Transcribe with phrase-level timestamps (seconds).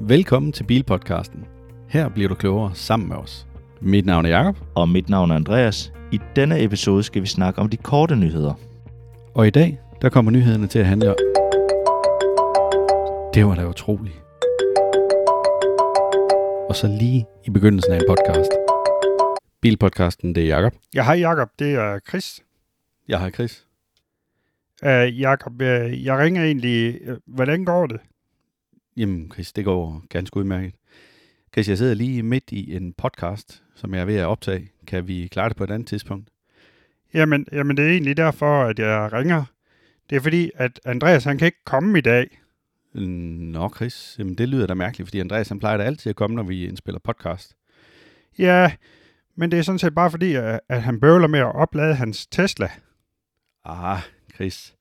[0.00, 1.46] Velkommen til Bilpodcasten.
[1.88, 3.46] Her bliver du klogere sammen med os.
[3.80, 5.92] Mit navn er Jakob, Og mit navn er Andreas.
[6.12, 8.54] I denne episode skal vi snakke om de korte nyheder.
[9.34, 11.16] og i dag der kommer nyhederne til at handle om...
[13.34, 14.22] Det var da utroligt.
[16.68, 18.50] Og så lige i begyndelsen af en podcast.
[19.60, 20.72] Bilpodcasten, det er Jakob.
[20.94, 22.40] Ja, hej Jakob, det er Chris.
[23.08, 23.66] Jeg har Chris.
[24.82, 28.00] Uh, Jakob, uh, jeg ringer egentlig, uh, hvordan går det?
[28.96, 30.74] Jamen Chris, det går ganske udmærket.
[31.52, 34.70] Chris, jeg sidder lige midt i en podcast, som jeg er ved at optage.
[34.86, 36.28] Kan vi klare det på et andet tidspunkt?
[37.14, 39.44] Jamen, jamen, det er egentlig derfor, at jeg ringer.
[40.10, 42.40] Det er fordi, at Andreas, han kan ikke komme i dag.
[42.94, 46.36] Nå Chris, jamen det lyder da mærkeligt, fordi Andreas han plejer da altid at komme,
[46.36, 47.56] når vi indspiller podcast.
[48.38, 48.72] Ja,
[49.36, 52.70] men det er sådan set bare fordi, at, han bøvler med at oplade hans Tesla.
[53.64, 53.98] Ah,
[54.34, 54.74] Chris.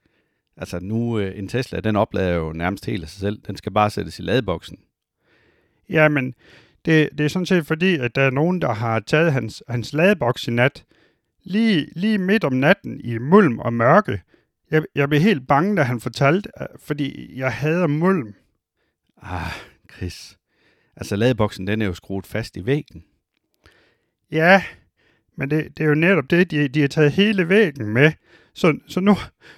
[0.57, 3.41] Altså nu, øh, en Tesla, den oplader jo nærmest helt af sig selv.
[3.47, 4.79] Den skal bare sættes i ladeboksen.
[5.89, 6.35] Jamen,
[6.85, 9.93] det, det er sådan set fordi, at der er nogen, der har taget hans, hans
[9.93, 10.85] ladeboks i nat.
[11.43, 14.21] Lige, lige midt om natten i mulm og mørke.
[14.71, 18.33] Jeg, jeg blev helt bange, da han fortalte, fordi jeg hader mulm.
[19.21, 19.51] Ah,
[19.95, 20.37] Chris.
[20.95, 23.03] Altså ladeboksen, den er jo skruet fast i væggen.
[24.31, 24.63] Ja,
[25.35, 28.11] men det, det er jo netop det, de, de har taget hele væggen med.
[28.55, 29.15] Så, så nu,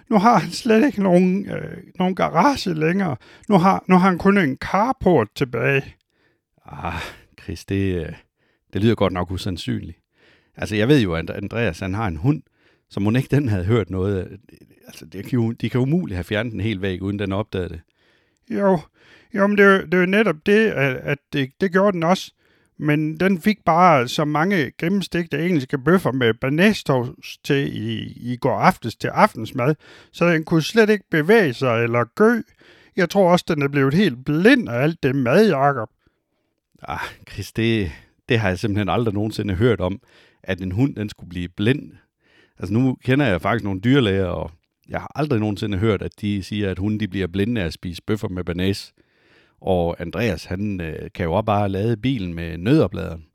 [0.09, 3.15] nu har han slet ikke nogen, øh, nogen garage længere.
[3.49, 5.95] Nu har, nu har han kun en carport tilbage.
[6.65, 6.93] Ah,
[7.43, 8.13] Chris, det, øh,
[8.73, 9.97] det lyder godt nok usandsynligt.
[10.57, 12.41] Altså jeg ved jo, at Andreas han har en hund,
[12.89, 14.39] som hun ikke den havde hørt noget.
[14.87, 17.69] Altså det kan jo, de kan umuligt have fjernet den helt væg, uden den opdagede
[17.69, 17.81] det.
[18.49, 18.79] Jo,
[19.35, 21.91] jo men det, er jo- det er jo netop det, at, at det, det gjorde
[21.93, 22.31] den også.
[22.77, 28.59] Men den fik bare så mange gennemstegte engelske bøffer med banæstovs til i, i går
[28.59, 29.75] aftes til aftensmad,
[30.11, 32.41] så den kunne slet ikke bevæge sig eller gø.
[32.95, 35.89] Jeg tror også, den er blevet helt blind af alt det mad, Jacob.
[36.81, 36.99] Ah,
[37.31, 37.91] Chris, det,
[38.29, 39.99] det har jeg simpelthen aldrig nogensinde hørt om,
[40.43, 41.91] at en hund den skulle blive blind.
[42.59, 44.51] Altså nu kender jeg faktisk nogle dyrlæger, og
[44.89, 47.73] jeg har aldrig nogensinde hørt, at de siger, at hunde de bliver blinde af at
[47.73, 48.93] spise bøffer med banæs.
[49.65, 53.25] Og Andreas, han øh, kan jo også bare lade bilen med nødopladeren.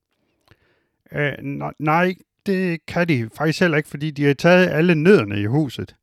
[1.13, 1.33] Øh,
[1.79, 2.15] nej,
[2.47, 5.97] det kan de faktisk heller ikke, fordi de har taget alle nødderne i huset.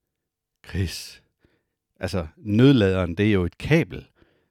[0.70, 1.24] Chris,
[2.00, 4.06] altså nødladeren, det er jo et kabel,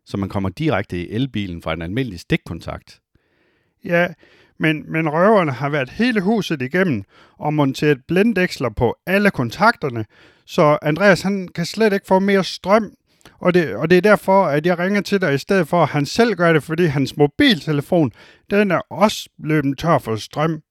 [0.05, 3.01] så man kommer direkte i elbilen fra en almindelig stikkontakt.
[3.85, 4.09] Ja,
[4.59, 7.05] men, men røverne har været hele huset igennem
[7.39, 10.05] og monteret blinddæksler på alle kontakterne,
[10.47, 12.95] så Andreas han kan slet ikke få mere strøm.
[13.39, 15.89] Og det, og det er derfor, at jeg ringer til dig i stedet for, at
[15.89, 18.13] han selv gør det, fordi hans mobiltelefon,
[18.51, 20.63] den er også løbet tør for strøm.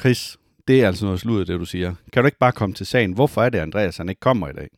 [0.00, 1.94] Chris, det er altså noget sludder, det du siger.
[2.12, 3.12] Kan du ikke bare komme til sagen?
[3.12, 4.68] Hvorfor er det, Andreas han ikke kommer i dag?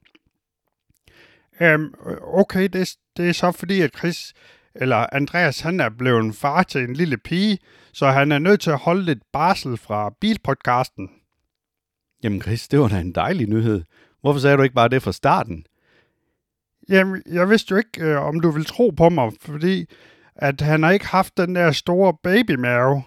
[1.74, 4.32] Um, okay, det, det er så fordi, at Chris,
[4.74, 7.58] eller Andreas, han er blevet en far til en lille pige,
[7.92, 11.10] så han er nødt til at holde lidt barsel fra bilpodcasten.
[12.22, 13.82] Jamen Chris, det var da en dejlig nyhed.
[14.20, 15.66] Hvorfor sagde du ikke bare det fra starten?
[16.88, 19.86] Jamen, jeg vidste jo ikke, øh, om du vil tro på mig, fordi
[20.36, 23.02] at han har ikke haft den der store babymave.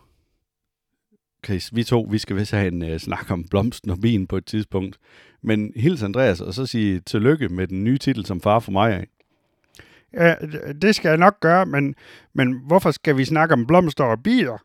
[1.45, 4.37] Chris, vi to, vi skal vist have en uh, snak om blomsten og bien på
[4.37, 4.97] et tidspunkt.
[5.43, 8.93] Men hils Andreas, og så sige tillykke med den nye titel som far for mig
[8.93, 9.07] af.
[10.13, 10.35] Ja,
[10.81, 11.95] det skal jeg nok gøre, men,
[12.33, 14.57] men hvorfor skal vi snakke om blomster og bier?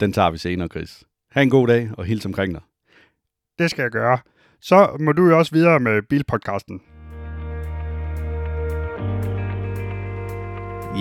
[0.00, 1.04] Den tager vi senere, Chris.
[1.30, 2.62] Ha' en god dag, og hils omkring dig.
[3.58, 4.18] Det skal jeg gøre.
[4.60, 6.80] Så må du jo også videre med bilpodcasten.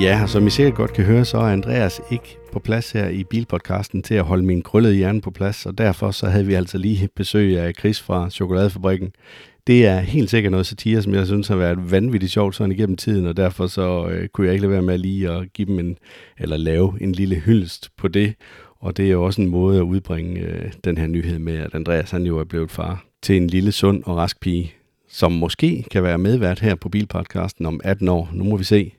[0.01, 3.09] Ja, og som I sikkert godt kan høre, så er Andreas ikke på plads her
[3.09, 6.53] i bilpodcasten til at holde min krøllede hjerne på plads, og derfor så havde vi
[6.53, 9.11] altså lige besøg af Chris fra Chokoladefabrikken.
[9.67, 12.97] Det er helt sikkert noget satire, som jeg synes har været vanvittigt sjovt sådan igennem
[12.97, 15.79] tiden, og derfor så øh, kunne jeg ikke lade være med lige at give dem
[15.79, 15.97] en,
[16.38, 18.34] eller lave en lille hyldest på det.
[18.79, 21.73] Og det er jo også en måde at udbringe øh, den her nyhed med, at
[21.75, 24.73] Andreas han jo er blevet far til en lille, sund og rask pige,
[25.09, 28.29] som måske kan være medvært her på Bilpodcasten om 18 år.
[28.34, 28.91] Nu må vi se.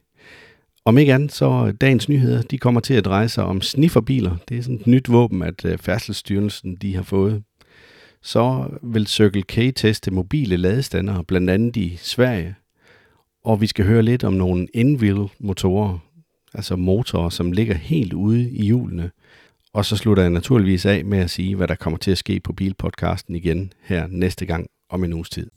[0.87, 4.37] Om ikke andet, så øh, dagens nyheder, de kommer til at dreje sig om snifferbiler.
[4.49, 7.43] Det er sådan et nyt våben, at øh, Færdselsstyrelsen de har fået.
[8.23, 12.55] Så vil Circle K teste mobile ladestandere, blandt andet i Sverige.
[13.45, 15.99] Og vi skal høre lidt om nogle in motorer,
[16.55, 19.11] altså motorer, som ligger helt ude i hjulene.
[19.73, 22.41] Og så slutter jeg naturligvis af med at sige, hvad der kommer til at ske
[22.41, 25.51] på Bilpodcasten igen her næste gang om en uges tid.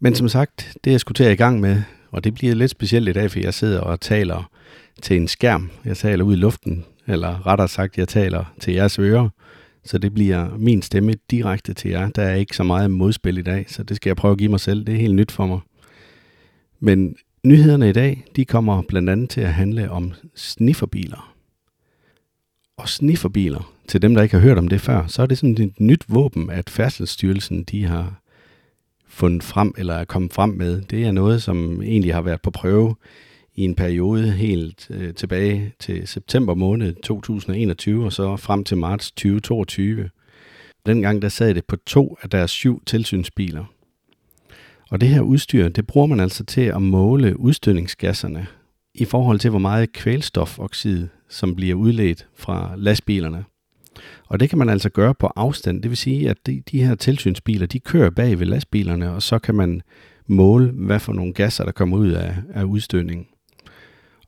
[0.00, 1.82] Men som sagt, det jeg skulle til at i gang med,
[2.16, 4.50] og det bliver lidt specielt i dag, for jeg sidder og taler
[5.02, 5.70] til en skærm.
[5.84, 9.28] Jeg taler ud i luften, eller rettere sagt, jeg taler til jeres ører.
[9.84, 12.08] Så det bliver min stemme direkte til jer.
[12.08, 14.50] Der er ikke så meget modspil i dag, så det skal jeg prøve at give
[14.50, 14.84] mig selv.
[14.84, 15.60] Det er helt nyt for mig.
[16.80, 17.16] Men
[17.46, 21.34] Nyhederne i dag, de kommer blandt andet til at handle om snifferbiler.
[22.76, 25.58] Og snifferbiler, til dem der ikke har hørt om det før, så er det sådan
[25.58, 28.20] et nyt våben, at Færdselsstyrelsen de har
[29.16, 30.80] fundet frem, eller er kommet frem med.
[30.80, 32.94] Det er noget, som egentlig har været på prøve
[33.54, 39.10] i en periode helt øh, tilbage til september måned 2021, og så frem til marts
[39.10, 40.10] 2022.
[40.86, 43.64] Dengang der sad det på to af deres syv tilsynsbiler.
[44.90, 48.46] Og det her udstyr, det bruger man altså til at måle udstødningsgasserne
[48.94, 53.44] i forhold til, hvor meget kvælstofoxid, som bliver udledt fra lastbilerne.
[54.26, 55.82] Og det kan man altså gøre på afstand.
[55.82, 59.38] Det vil sige, at de, de her tilsynsbiler, de kører bag ved lastbilerne, og så
[59.38, 59.82] kan man
[60.26, 63.26] måle, hvad for nogle gasser, der kommer ud af, af udstødningen.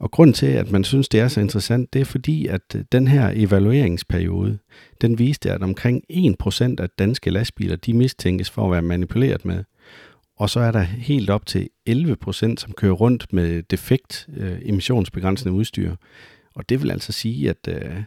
[0.01, 2.85] Og grund til, at man synes, det er så interessant, det er fordi, at øh,
[2.93, 4.59] den her evalueringsperiode,
[5.01, 9.65] den viste, at omkring 1% af danske lastbiler, de mistænkes for at være manipuleret med.
[10.37, 15.53] Og så er der helt op til 11%, som kører rundt med defekt øh, emissionsbegrænsende
[15.53, 15.95] udstyr.
[16.55, 18.03] Og det vil altså sige, at, øh,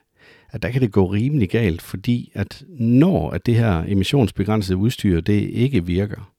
[0.51, 5.21] at der kan det gå rimelig galt, fordi at når at det her emissionsbegrænsede udstyr
[5.21, 6.31] det ikke virker,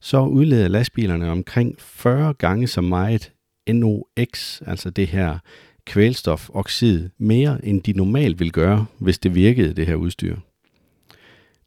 [0.00, 3.32] så udleder lastbilerne omkring 40 gange så meget
[3.68, 5.38] NOx, altså det her
[5.86, 10.36] kvælstofoxid, mere end de normalt vil gøre, hvis det virkede, det her udstyr.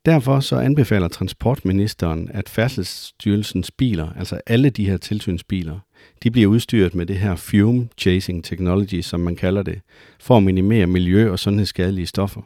[0.06, 5.80] Derfor så anbefaler transportministeren, at færdselsstyrelsens biler, altså alle de her tilsynsbiler,
[6.24, 9.80] de bliver udstyret med det her fume chasing technology, som man kalder det,
[10.20, 12.42] for at minimere miljø- og sundhedsskadelige stoffer.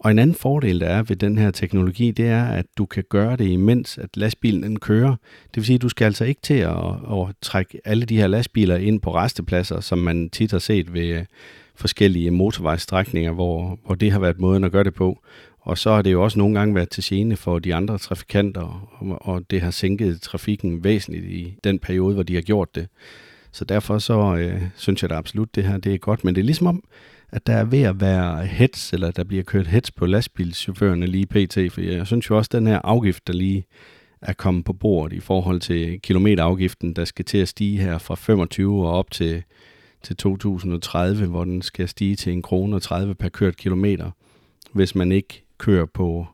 [0.00, 3.04] Og en anden fordel, der er ved den her teknologi, det er, at du kan
[3.10, 5.16] gøre det imens, at lastbilen den kører.
[5.44, 6.76] Det vil sige, at du skal altså ikke til at,
[7.12, 11.06] at trække alle de her lastbiler ind på restepladser, som man tit har set ved
[11.06, 11.24] øh,
[11.74, 15.18] forskellige motorvejsstrækninger, hvor, hvor det har været måden at gøre det på.
[15.62, 18.88] Og så har det jo også nogle gange været til gene for de andre trafikanter,
[19.20, 22.88] og det har sænket trafikken væsentligt i den periode, hvor de har gjort det.
[23.52, 26.24] Så derfor så øh, synes jeg da absolut, det her det er godt.
[26.24, 26.84] Men det er ligesom om,
[27.32, 31.26] at der er ved at være hets, eller der bliver kørt hets på lastbilschaufførerne lige
[31.26, 31.72] pt.
[31.72, 33.64] For jeg synes jo også, at den her afgift, der lige
[34.22, 38.14] er kommet på bordet i forhold til kilometerafgiften, der skal til at stige her fra
[38.14, 39.42] 25 og op til,
[40.02, 44.10] til 2030, hvor den skal stige til en krone og 30 per kørt kilometer,
[44.72, 46.26] hvis man ikke kører på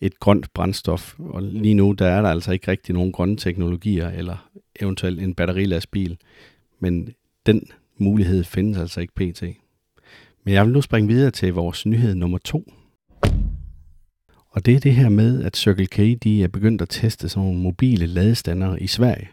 [0.00, 1.14] et grønt brændstof.
[1.18, 4.50] Og lige nu, der er der altså ikke rigtig nogen grønne teknologier, eller
[4.80, 6.16] eventuelt en batterilastbil.
[6.80, 7.08] Men
[7.46, 7.62] den
[7.98, 9.42] mulighed findes altså ikke pt.
[10.44, 12.72] Men jeg vil nu springe videre til vores nyhed nummer to.
[14.50, 17.44] Og det er det her med, at Circle K de er begyndt at teste sådan
[17.48, 19.28] nogle mobile ladestander i Sverige.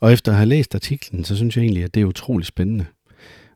[0.00, 2.86] Og efter at have læst artiklen, så synes jeg egentlig, at det er utrolig spændende.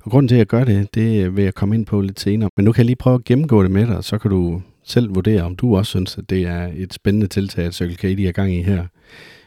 [0.03, 2.51] Og grunden til, at jeg gør det, det vil jeg komme ind på lidt senere.
[2.57, 5.15] Men nu kan jeg lige prøve at gennemgå det med dig, så kan du selv
[5.15, 8.29] vurdere, om du også synes, at det er et spændende tiltag, at Circle K de
[8.29, 8.87] er gang i her.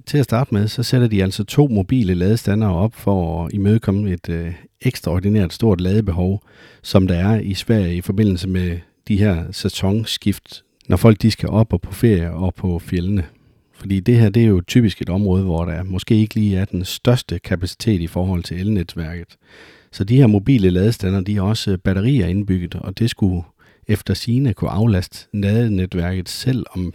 [0.05, 4.11] Til at starte med, så sætter de altså to mobile ladestander op for at imødekomme
[4.11, 6.43] et øh, ekstraordinært stort ladebehov,
[6.83, 8.77] som der er i Sverige i forbindelse med
[9.07, 13.23] de her sæsonskift, når folk de skal op og på ferie og på fjellene.
[13.73, 16.65] Fordi det her det er jo typisk et område, hvor der måske ikke lige er
[16.65, 19.37] den største kapacitet i forhold til elnetværket.
[19.91, 23.43] Så de her mobile ladestander, de har også batterier indbygget, og det skulle
[23.87, 26.93] efter sine kunne aflaste ladenetværket, selvom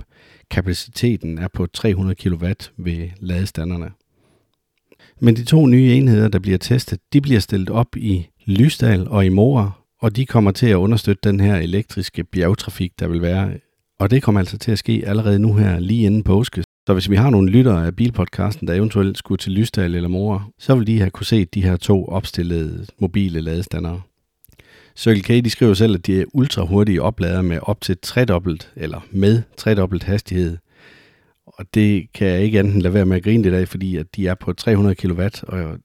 [0.51, 2.47] kapaciteten er på 300 kW
[2.77, 3.91] ved ladestanderne.
[5.21, 9.27] Men de to nye enheder, der bliver testet, de bliver stillet op i Lysdal og
[9.27, 9.71] i Mora,
[10.01, 13.53] og de kommer til at understøtte den her elektriske bjergtrafik, der vil være.
[13.99, 16.65] Og det kommer altså til at ske allerede nu her, lige inden påske.
[16.87, 20.43] Så hvis vi har nogle lyttere af bilpodcasten, der eventuelt skulle til Lysdal eller Mora,
[20.59, 24.01] så vil de have kunne se de her to opstillede mobile ladestandere.
[24.97, 28.73] Circle K de skriver selv, at de er ultra hurtige oplader med op til tredobbelt,
[28.77, 30.57] eller med tredobbelt hastighed.
[31.47, 34.17] Og det kan jeg ikke enten lade være med at grine det af, fordi at
[34.17, 35.79] de er på 300 kW, og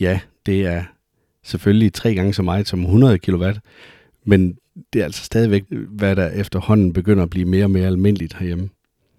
[0.00, 0.84] ja, det er
[1.44, 3.44] selvfølgelig tre gange så meget som 100 kW,
[4.24, 4.58] men
[4.92, 8.68] det er altså stadigvæk, hvad der efterhånden begynder at blive mere og mere almindeligt herhjemme.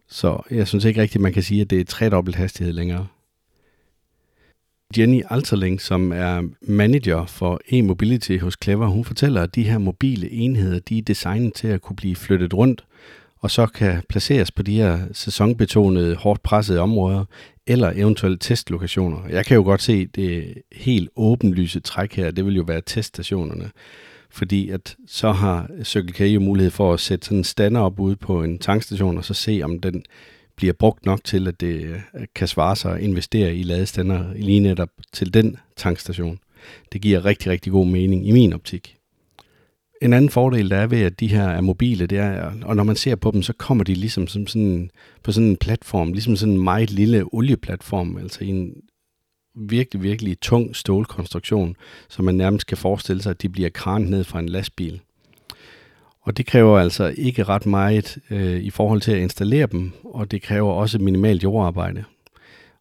[0.10, 3.08] Så jeg synes ikke rigtigt, man kan sige, at det er tredobbelt hastighed længere.
[4.98, 10.32] Jenny Alterling, som er manager for e-mobility hos Clever, hun fortæller, at de her mobile
[10.32, 12.86] enheder, de er designet til at kunne blive flyttet rundt,
[13.40, 17.26] og så kan placeres på de her sæsonbetonede, hårdt pressede områder,
[17.68, 19.30] eller eventuelt testlokationer.
[19.30, 23.72] Jeg kan jo godt se det helt åbenlyse træk her, det vil jo være teststationerne.
[24.30, 28.00] Fordi at så har Circle K jo mulighed for at sætte sådan en stander op
[28.00, 30.04] ude på en tankstation, og så se om den
[30.58, 32.00] bliver brugt nok til, at det øh,
[32.36, 36.40] kan svare sig at investere i ladestander lige netop til den tankstation.
[36.94, 38.98] Det giver rigtig, rigtig god mening i min optik.
[40.02, 42.84] En anden fordel, der er ved, at de her er mobile, det er, og når
[42.84, 44.90] man ser på dem, så kommer de ligesom som sådan,
[45.24, 48.74] på sådan en platform, ligesom sådan en meget lille olieplatform, altså en
[49.56, 51.76] virkelig, virkelig tung stålkonstruktion,
[52.10, 55.02] så man nærmest kan forestille sig, at de bliver kranet ned fra en lastbil.
[56.28, 60.32] Og det kræver altså ikke ret meget øh, i forhold til at installere dem, og
[60.32, 62.04] det kræver også minimalt jordarbejde.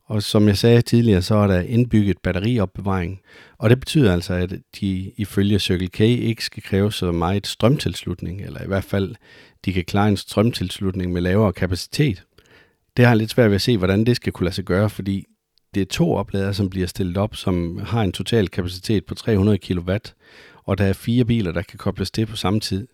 [0.07, 3.21] Og som jeg sagde tidligere, så er der indbygget batteriopbevaring,
[3.59, 8.43] og det betyder altså, at de ifølge Circle K ikke skal kræve så meget strømtilslutning,
[8.43, 9.15] eller i hvert fald,
[9.65, 12.25] de kan klare en strømtilslutning med lavere kapacitet.
[12.97, 14.91] Det har jeg lidt svært ved at se, hvordan det skal kunne lade sig gøre,
[14.91, 15.25] fordi
[15.75, 19.59] det er to oplader, som bliver stillet op, som har en total kapacitet på 300
[19.59, 19.97] kW,
[20.65, 22.87] og der er fire biler, der kan kobles til på samme tid.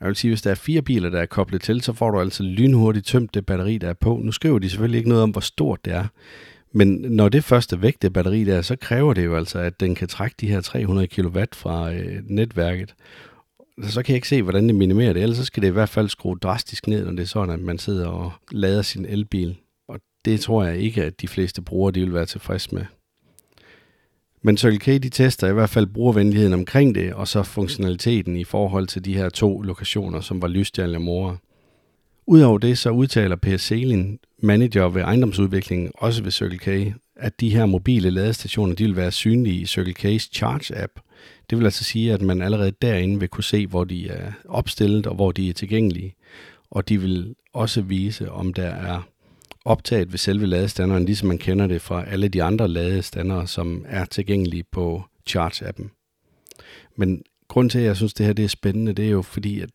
[0.00, 2.20] Jeg vil sige, hvis der er fire biler, der er koblet til, så får du
[2.20, 4.20] altså lynhurtigt tømt det batteri, der er på.
[4.24, 6.06] Nu skriver de selvfølgelig ikke noget om, hvor stort det er,
[6.72, 9.94] men når det første væk, det batteri der, så kræver det jo altså, at den
[9.94, 12.94] kan trække de her 300 kW fra øh, netværket.
[13.82, 15.22] Så kan jeg ikke se, hvordan det minimerer det.
[15.22, 17.60] Ellers så skal det i hvert fald skrue drastisk ned, når det er sådan, at
[17.60, 19.56] man sidder og lader sin elbil.
[19.88, 22.84] Og det tror jeg ikke, at de fleste brugere de vil være tilfredse med.
[24.42, 28.44] Men Circle K de tester i hvert fald brugervenligheden omkring det, og så funktionaliteten i
[28.44, 31.36] forhold til de her to lokationer, som var Lysdal og Mora.
[32.26, 37.50] Udover det, så udtaler Per Selin, manager ved ejendomsudviklingen, også ved Circle K, at de
[37.50, 41.00] her mobile ladestationer de vil være synlige i Circle K's Charge-app.
[41.50, 45.06] Det vil altså sige, at man allerede derinde vil kunne se, hvor de er opstillet
[45.06, 46.14] og hvor de er tilgængelige.
[46.70, 49.08] Og de vil også vise, om der er
[49.64, 54.04] optaget ved selve ladestanderen, ligesom man kender det fra alle de andre ladestandere, som er
[54.04, 55.88] tilgængelige på Charge-appen.
[56.96, 59.60] Men grund til, at jeg synes, det her det er spændende, det er jo fordi,
[59.60, 59.70] at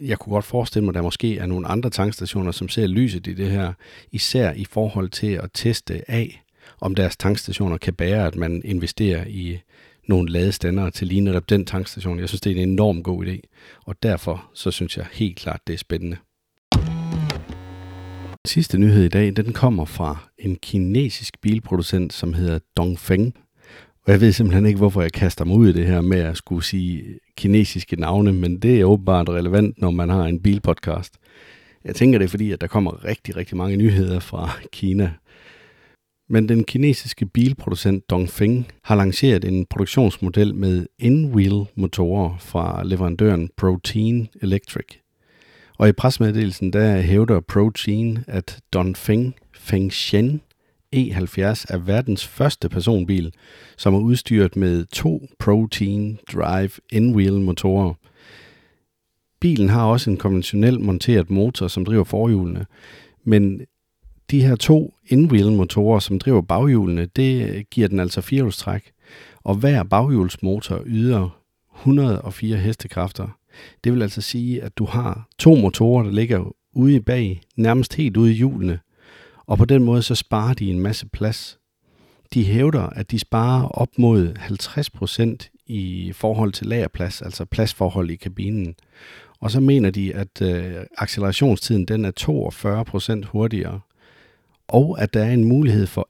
[0.00, 3.26] jeg kunne godt forestille mig, at der måske er nogle andre tankstationer, som ser lyset
[3.26, 3.72] i det her,
[4.12, 6.42] især i forhold til at teste af,
[6.80, 9.58] om deres tankstationer kan bære, at man investerer i
[10.06, 12.20] nogle ladestandere til lige netop den tankstation.
[12.20, 13.40] Jeg synes, det er en enorm god idé,
[13.84, 16.16] og derfor så synes jeg helt klart, det er spændende.
[18.46, 23.34] Sidste nyhed i dag, den kommer fra en kinesisk bilproducent, som hedder Dongfeng.
[24.04, 26.36] Og jeg ved simpelthen ikke, hvorfor jeg kaster mig ud i det her med at
[26.36, 27.04] skulle sige
[27.36, 31.14] kinesiske navne, men det er åbenbart relevant, når man har en bilpodcast.
[31.84, 35.12] Jeg tænker det er fordi, at der kommer rigtig, rigtig mange nyheder fra Kina.
[36.28, 44.28] Men den kinesiske bilproducent Dongfeng har lanceret en produktionsmodel med in-wheel motorer fra leverandøren Protein
[44.42, 45.05] Electric.
[45.78, 50.40] Og i presmeddelelsen der hævder Protein, at Dongfeng Fengshen
[50.96, 53.32] E70 er verdens første personbil,
[53.76, 57.94] som er udstyret med to Protein Drive in-wheel motorer.
[59.40, 62.66] Bilen har også en konventionel monteret motor, som driver forhjulene,
[63.24, 63.60] men
[64.30, 68.92] de her to in-wheel motorer, som driver baghjulene, det giver den altså firehjulstræk,
[69.44, 71.42] og hver baghjulsmotor yder
[71.76, 73.28] 104 hestekræfter.
[73.84, 77.94] Det vil altså sige, at du har to motorer, der ligger ude i bag, nærmest
[77.94, 78.78] helt ude i hjulene,
[79.46, 81.58] og på den måde så sparer de en masse plads.
[82.34, 88.16] De hævder, at de sparer op mod 50% i forhold til lagerplads, altså pladsforhold i
[88.16, 88.74] kabinen.
[89.40, 93.80] Og så mener de, at øh, accelerationstiden den er 42% hurtigere.
[94.68, 96.08] Og at der er en mulighed for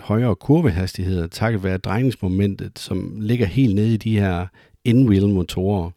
[0.00, 4.46] 18% højere kurvehastighed, takket være drejningsmomentet, som ligger helt nede i de her
[4.84, 5.90] in-wheel motorer.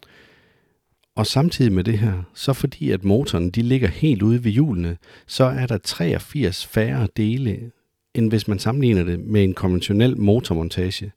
[1.20, 4.98] Og samtidig med det her, så fordi at motoren de ligger helt ude ved hjulene,
[5.28, 7.72] så er der 83 færre dele,
[8.16, 11.12] end hvis man sammenligner det med en konventionel motormontage.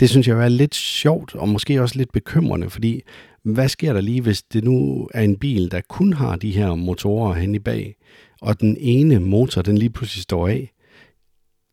[0.00, 3.00] Det synes jeg er lidt sjovt, og måske også lidt bekymrende, fordi
[3.42, 6.74] hvad sker der lige, hvis det nu er en bil, der kun har de her
[6.74, 7.96] motorer hen i bag,
[8.40, 10.72] og den ene motor, den lige pludselig står af?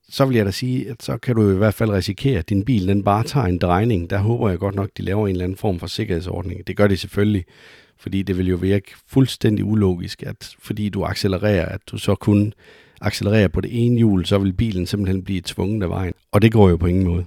[0.10, 2.66] Så vil jeg da sige, at så kan du i hvert fald risikere, at din
[2.66, 4.10] bil den bare tager en drejning.
[4.10, 6.68] Der håber jeg godt nok, de laver en eller anden form for sikkerhedsordning.
[6.68, 7.46] Det gør de selvfølgelig,
[7.98, 12.54] fordi det vil jo virke fuldstændig ulogisk, at fordi du accelererer, at du så kun
[13.02, 16.14] accelererer på det ene hjul, så vil bilen simpelthen blive tvunget af vejen.
[16.32, 17.26] Og det går jo på ingen måde.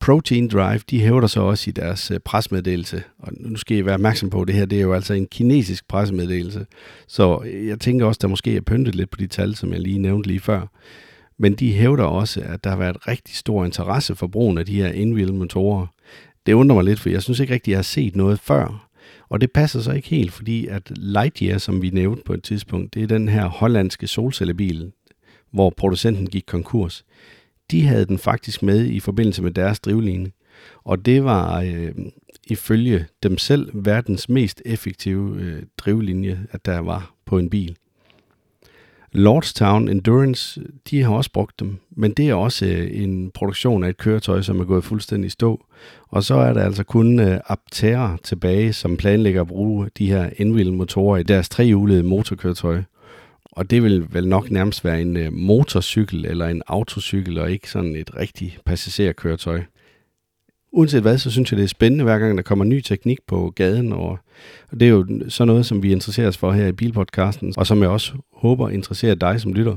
[0.00, 3.94] Protein Drive, de hævder så også i deres øh, presmeddelelse, og nu skal I være
[3.94, 6.66] opmærksom på, at det her det er jo altså en kinesisk presmeddelelse,
[7.06, 9.98] så jeg tænker også, der måske er pyntet lidt på de tal, som jeg lige
[9.98, 10.66] nævnte lige før.
[11.42, 14.74] Men de hævder også, at der har været rigtig stor interesse for brugen af de
[14.74, 15.86] her indwheel motorer.
[16.46, 18.88] Det undrer mig lidt, for jeg synes ikke rigtig, jeg har set noget før.
[19.28, 22.94] Og det passer så ikke helt, fordi at Lightyear, som vi nævnte på et tidspunkt,
[22.94, 24.92] det er den her hollandske solcellebil,
[25.52, 27.04] hvor producenten gik konkurs.
[27.70, 30.30] De havde den faktisk med i forbindelse med deres drivlinje.
[30.84, 31.92] Og det var øh,
[32.46, 37.76] ifølge dem selv verdens mest effektive øh, drivlinje, at der var på en bil.
[39.12, 43.88] Lordstown Endurance, de har også brugt dem, men det er også øh, en produktion af
[43.88, 45.64] et køretøj, som er gået fuldstændig i stå.
[46.08, 50.30] Og så er der altså kun øh, Aptera tilbage, som planlægger at bruge de her
[50.38, 52.82] Enwheel motorer i deres trehjulede motorkøretøj.
[53.52, 57.70] Og det vil vel nok nærmest være en øh, motorcykel eller en autocykel, og ikke
[57.70, 59.62] sådan et rigtigt passagerkøretøj.
[60.72, 63.52] Uanset hvad, så synes jeg, det er spændende, hver gang der kommer ny teknik på
[63.56, 64.18] gaden, og,
[64.70, 67.66] og det er jo sådan noget, som vi interesserer os for her i Bilpodcasten, og
[67.66, 69.76] som jeg også håber interesserer dig som lytter.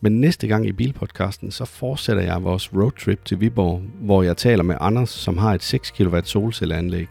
[0.00, 4.62] Men næste gang i Bilpodcasten, så fortsætter jeg vores roadtrip til Viborg, hvor jeg taler
[4.62, 7.08] med Anders, som har et 6 kW solcelleanlæg.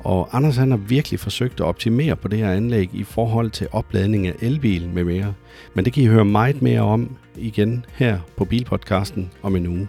[0.00, 3.68] Og Anders han har virkelig forsøgt at optimere på det her anlæg i forhold til
[3.72, 5.34] opladning af elbil med mere.
[5.74, 9.88] Men det kan I høre meget mere om igen her på Bilpodcasten om en uge.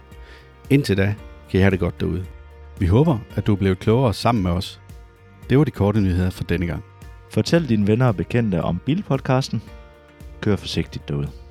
[0.69, 1.15] Indtil da
[1.53, 2.25] kan I have det godt derude.
[2.79, 4.81] Vi håber, at du er blevet klogere sammen med os.
[5.50, 6.83] Det var de korte nyheder for denne gang.
[7.31, 9.62] Fortæl dine venner og bekendte om Bilpodcasten.
[10.41, 11.42] Kør forsigtigt derude.